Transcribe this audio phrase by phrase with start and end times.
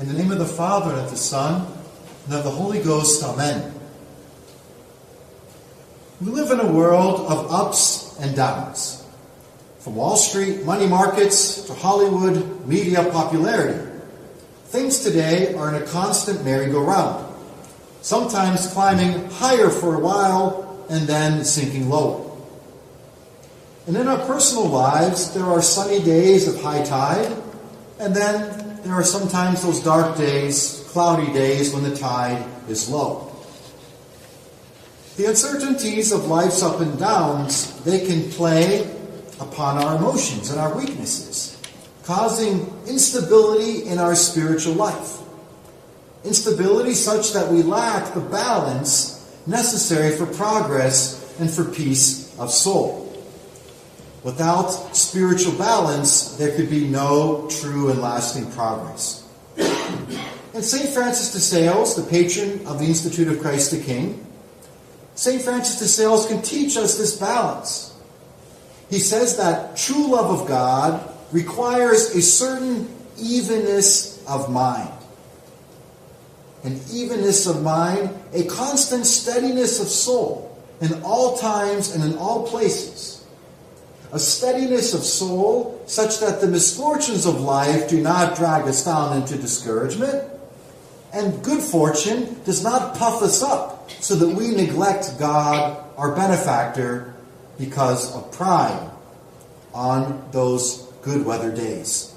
[0.00, 1.66] In the name of the Father, and of the Son,
[2.26, 3.74] and of the Holy Ghost, Amen.
[6.20, 9.04] We live in a world of ups and downs.
[9.80, 13.90] From Wall Street, money markets, to Hollywood, media popularity.
[14.66, 17.34] Things today are in a constant merry-go-round,
[18.00, 22.24] sometimes climbing higher for a while and then sinking lower.
[23.88, 27.36] And in our personal lives, there are sunny days of high tide,
[27.98, 33.24] and then there are sometimes those dark days, cloudy days when the tide is low.
[35.16, 38.88] The uncertainties of life's up and downs, they can play
[39.40, 41.60] upon our emotions and our weaknesses,
[42.04, 45.18] causing instability in our spiritual life.
[46.24, 53.07] Instability such that we lack the balance necessary for progress and for peace of soul.
[54.28, 59.26] Without spiritual balance, there could be no true and lasting progress.
[59.56, 60.90] And St.
[60.90, 64.26] Francis de Sales, the patron of the Institute of Christ the King,
[65.14, 65.40] St.
[65.40, 67.96] Francis de Sales can teach us this balance.
[68.90, 74.92] He says that true love of God requires a certain evenness of mind.
[76.64, 82.46] An evenness of mind, a constant steadiness of soul in all times and in all
[82.46, 83.17] places
[84.12, 89.16] a steadiness of soul such that the misfortunes of life do not drag us down
[89.20, 90.24] into discouragement,
[91.12, 97.14] and good fortune does not puff us up so that we neglect God, our benefactor,
[97.58, 98.90] because of pride
[99.74, 102.14] on those good weather days.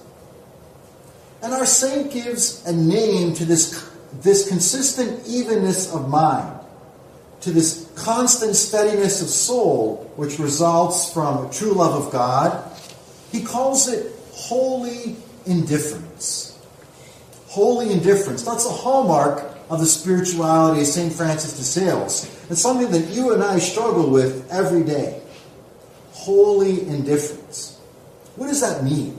[1.41, 3.89] And our saint gives a name to this,
[4.21, 6.60] this consistent evenness of mind
[7.41, 12.71] to this constant steadiness of soul, which results from true love of God,
[13.31, 16.59] he calls it holy indifference.
[17.47, 18.43] Holy indifference.
[18.43, 21.11] That's a hallmark of the spirituality of St.
[21.11, 22.25] Francis de Sales.
[22.49, 25.21] It's something that you and I struggle with every day.
[26.11, 27.79] Holy indifference.
[28.35, 29.17] What does that mean?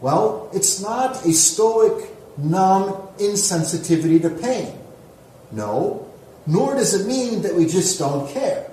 [0.00, 4.78] Well, it's not a stoic, numb insensitivity to pain.
[5.52, 6.11] No,
[6.46, 8.68] nor does it mean that we just don't care.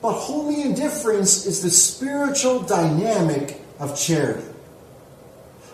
[0.00, 4.46] But holy indifference is the spiritual dynamic of charity.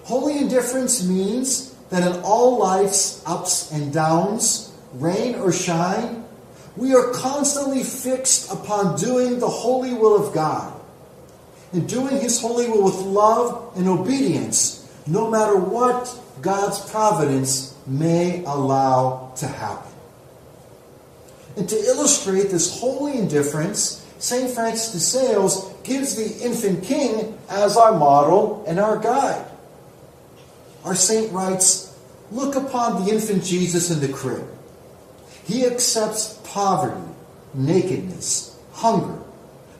[0.05, 6.25] Holy indifference means that in all life's ups and downs, rain or shine,
[6.77, 10.73] we are constantly fixed upon doing the holy will of God
[11.73, 18.43] and doing His holy will with love and obedience, no matter what God's providence may
[18.45, 19.92] allow to happen.
[21.57, 24.51] And to illustrate this holy indifference, St.
[24.51, 29.45] Francis de Sales gives the infant king as our model and our guide.
[30.85, 31.89] Our saint writes,
[32.31, 34.47] Look upon the infant Jesus in the crib.
[35.45, 37.03] He accepts poverty,
[37.53, 39.19] nakedness, hunger,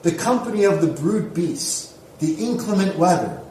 [0.03, 3.41] the company of the brute beasts, the inclement weather.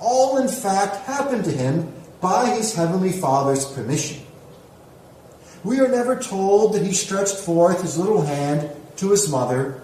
[0.00, 4.25] All, in fact, happened to him by his heavenly Father's permission.
[5.66, 9.80] We are never told that he stretched forth his little hand to his mother,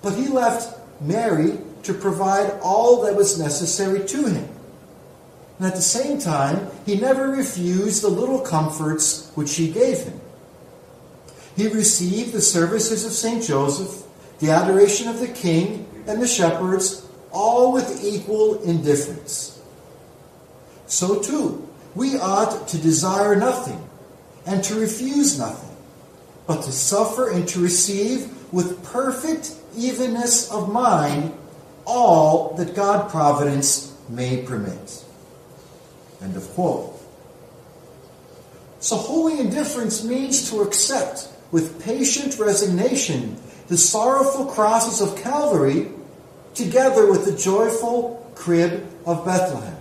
[0.00, 4.48] but he left Mary to provide all that was necessary to him.
[5.58, 10.20] And at the same time, he never refused the little comforts which she gave him.
[11.56, 13.42] He received the services of St.
[13.42, 14.06] Joseph,
[14.38, 19.60] the adoration of the king and the shepherds, all with equal indifference.
[20.86, 23.88] So too, we ought to desire nothing
[24.46, 25.76] and to refuse nothing,
[26.46, 31.32] but to suffer and to receive with perfect evenness of mind
[31.84, 35.04] all that God providence may permit.
[36.20, 37.00] End of quote.
[38.80, 43.36] So holy indifference means to accept with patient resignation
[43.68, 45.88] the sorrowful crosses of Calvary
[46.54, 49.76] together with the joyful crib of Bethlehem.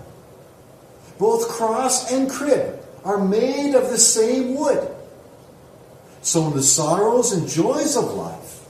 [1.18, 4.88] Both cross and crib are made of the same wood.
[6.22, 8.66] So in the sorrows and joys of life,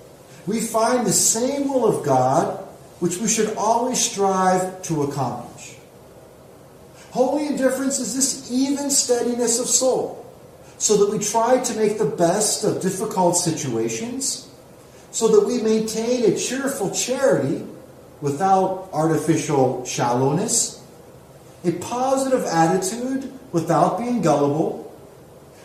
[0.48, 2.58] we find the same will of God
[3.00, 5.76] which we should always strive to accomplish.
[7.12, 10.26] Holy indifference is this even steadiness of soul,
[10.78, 14.48] so that we try to make the best of difficult situations,
[15.12, 17.66] so that we maintain a cheerful charity
[18.22, 20.82] without artificial shallowness,
[21.66, 24.94] a positive attitude without being gullible,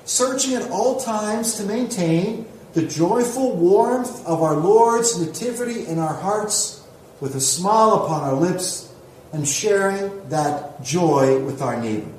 [0.05, 6.15] searching at all times to maintain the joyful warmth of our Lord's nativity in our
[6.15, 6.85] hearts
[7.21, 8.93] with a smile upon our lips
[9.33, 12.13] and sharing that joy with our neighbor.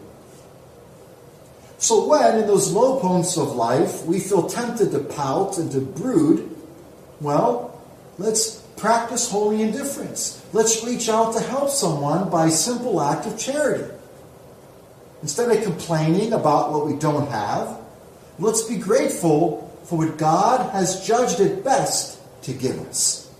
[1.79, 5.79] So when, in those low points of life, we feel tempted to pout and to
[5.79, 6.49] brood,
[7.21, 7.79] well,
[8.17, 10.43] let's practice holy indifference.
[10.53, 13.93] Let's reach out to help someone by simple act of charity.
[15.21, 17.79] Instead of complaining about what we don't have,
[18.39, 23.31] let's be grateful for what God has judged it best to give us.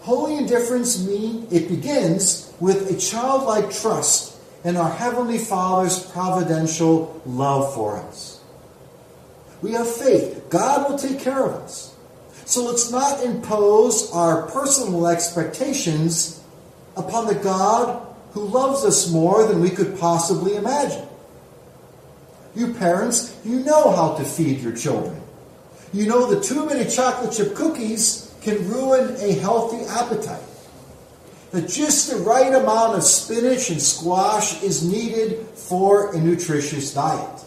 [0.00, 7.74] Holy indifference means it begins with a childlike trust in our Heavenly Father's providential love
[7.74, 8.40] for us.
[9.60, 10.46] We have faith.
[10.50, 11.94] God will take care of us.
[12.44, 16.42] So let's not impose our personal expectations
[16.96, 21.06] upon the God who loves us more than we could possibly imagine.
[22.54, 25.20] You parents, you know how to feed your children.
[25.92, 30.42] You know that too many chocolate chip cookies can ruin a healthy appetite.
[31.52, 37.44] That just the right amount of spinach and squash is needed for a nutritious diet.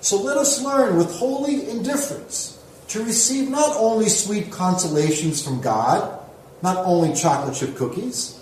[0.00, 6.20] So let us learn with holy indifference to receive not only sweet consolations from God,
[6.62, 8.35] not only chocolate chip cookies,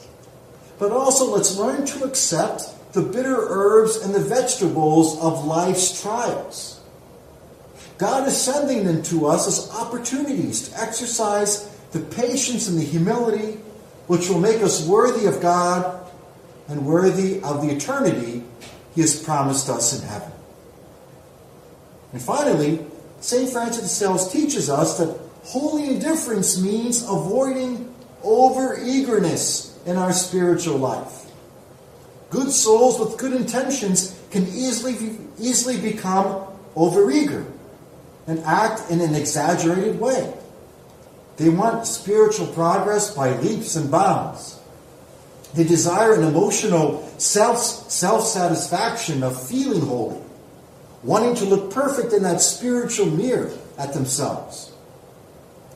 [0.78, 2.62] but also let's learn to accept
[2.92, 6.80] the bitter herbs and the vegetables of life's trials.
[7.98, 13.58] God is sending them to us as opportunities to exercise the patience and the humility
[14.06, 16.00] which will make us worthy of God
[16.68, 18.42] and worthy of the eternity
[18.94, 20.30] He has promised us in heaven.
[22.12, 22.84] And finally,
[23.20, 23.50] St.
[23.50, 27.92] Francis de Sales teaches us that holy indifference means avoiding
[28.22, 31.26] over eagerness in our spiritual life.
[32.30, 37.46] Good souls with good intentions can easily, easily become overeager
[38.26, 40.32] and act in an exaggerated way.
[41.36, 44.60] They want spiritual progress by leaps and bounds.
[45.54, 50.20] They desire an emotional self self satisfaction of feeling holy,
[51.02, 54.72] wanting to look perfect in that spiritual mirror at themselves.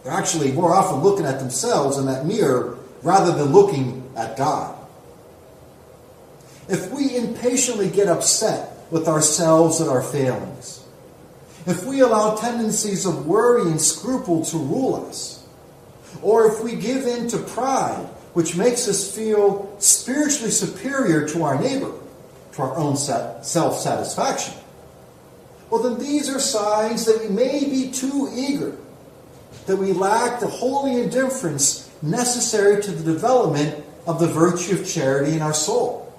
[0.03, 4.75] They're actually more often looking at themselves in that mirror rather than looking at God.
[6.69, 10.85] If we impatiently get upset with ourselves and our failings,
[11.67, 15.47] if we allow tendencies of worry and scruple to rule us,
[16.23, 21.61] or if we give in to pride, which makes us feel spiritually superior to our
[21.61, 21.93] neighbor,
[22.53, 24.55] to our own self satisfaction,
[25.71, 28.77] well, then these are signs that we may be too eager,
[29.67, 35.35] that we lack the holy indifference necessary to the development of the virtue of charity
[35.35, 36.11] in our soul.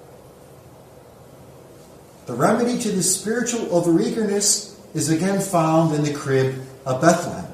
[2.26, 6.54] The remedy to this spiritual overeagerness is again found in the crib
[6.86, 7.52] of Bethlehem.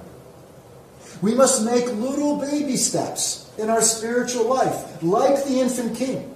[1.22, 6.34] We must make little baby steps in our spiritual life, like the infant king.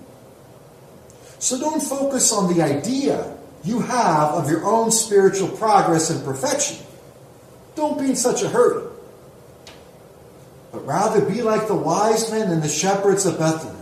[1.39, 6.79] So don't focus on the idea you have of your own spiritual progress and perfection.
[7.75, 8.89] Don't be in such a hurry.
[10.73, 13.80] But rather be like the wise men and the shepherds of Bethlehem.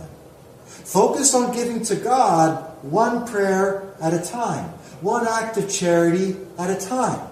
[0.85, 4.65] Focus on giving to God one prayer at a time,
[5.01, 7.27] one act of charity at a time.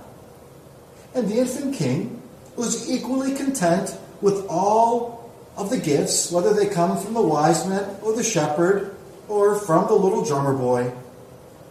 [1.15, 2.21] And the infant king
[2.55, 7.97] was equally content with all of the gifts, whether they come from the wise men
[8.01, 8.95] or the shepherd
[9.27, 10.91] or from the little drummer boy.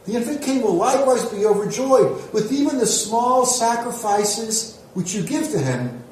[0.06, 5.50] The infant king will likewise be overjoyed with even the small sacrifices which you give
[5.50, 6.02] to him,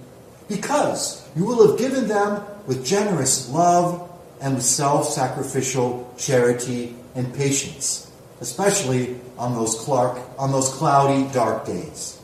[0.49, 4.11] because you will have given them with generous love
[4.45, 11.65] and with self sacrificial charity and patience, especially on those, Clark, on those cloudy, dark
[11.65, 12.21] days.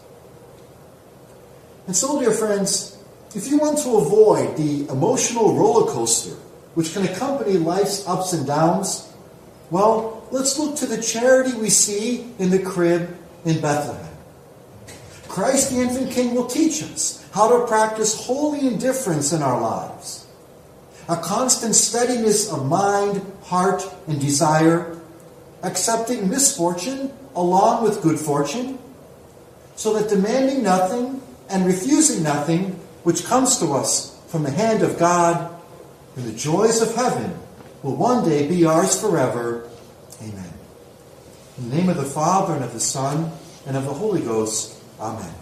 [1.86, 3.02] And so, dear friends,
[3.34, 6.36] if you want to avoid the emotional roller coaster
[6.74, 9.10] which can accompany life's ups and downs,
[9.70, 14.14] well, let's look to the charity we see in the crib in Bethlehem.
[15.26, 20.19] Christ the infant king will teach us how to practice holy indifference in our lives.
[21.08, 24.96] A constant steadiness of mind, heart, and desire,
[25.62, 28.78] accepting misfortune along with good fortune,
[29.76, 34.98] so that demanding nothing and refusing nothing which comes to us from the hand of
[34.98, 35.52] God
[36.16, 37.36] and the joys of heaven
[37.82, 39.68] will one day be ours forever.
[40.20, 40.52] Amen.
[41.58, 43.32] In the name of the Father, and of the Son,
[43.66, 44.76] and of the Holy Ghost.
[45.00, 45.32] Amen.